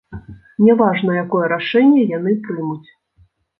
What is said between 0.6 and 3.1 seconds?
Не важна, якое рашэнне яны прымуць.